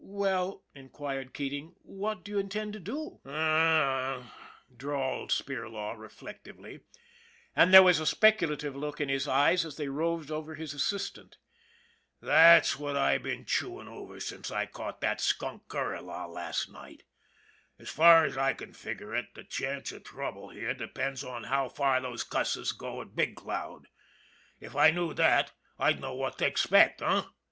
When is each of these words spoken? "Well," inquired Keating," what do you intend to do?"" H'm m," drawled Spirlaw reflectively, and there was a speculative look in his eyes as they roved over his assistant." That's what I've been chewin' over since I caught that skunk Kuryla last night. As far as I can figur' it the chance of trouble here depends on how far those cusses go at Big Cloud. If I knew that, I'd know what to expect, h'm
"Well," 0.03 0.63
inquired 0.73 1.31
Keating," 1.31 1.75
what 1.83 2.23
do 2.23 2.31
you 2.31 2.39
intend 2.39 2.73
to 2.73 2.79
do?"" 2.79 3.19
H'm 3.23 3.35
m," 4.23 4.31
drawled 4.75 5.29
Spirlaw 5.29 5.95
reflectively, 5.95 6.79
and 7.55 7.71
there 7.71 7.83
was 7.83 7.99
a 7.99 8.07
speculative 8.07 8.75
look 8.75 8.99
in 8.99 9.09
his 9.09 9.27
eyes 9.27 9.63
as 9.63 9.77
they 9.77 9.89
roved 9.89 10.31
over 10.31 10.55
his 10.55 10.73
assistant." 10.73 11.37
That's 12.19 12.79
what 12.79 12.97
I've 12.97 13.21
been 13.21 13.45
chewin' 13.45 13.87
over 13.87 14.19
since 14.19 14.49
I 14.49 14.65
caught 14.65 15.01
that 15.01 15.21
skunk 15.21 15.67
Kuryla 15.67 16.25
last 16.27 16.71
night. 16.71 17.03
As 17.77 17.89
far 17.91 18.25
as 18.25 18.35
I 18.39 18.53
can 18.53 18.73
figur' 18.73 19.15
it 19.15 19.35
the 19.35 19.43
chance 19.43 19.91
of 19.91 20.03
trouble 20.03 20.49
here 20.49 20.73
depends 20.73 21.23
on 21.23 21.43
how 21.43 21.69
far 21.69 22.01
those 22.01 22.23
cusses 22.23 22.71
go 22.71 23.01
at 23.03 23.15
Big 23.15 23.35
Cloud. 23.35 23.87
If 24.59 24.75
I 24.75 24.89
knew 24.89 25.13
that, 25.13 25.51
I'd 25.77 26.01
know 26.01 26.15
what 26.15 26.39
to 26.39 26.47
expect, 26.47 27.03
h'm 27.03 27.25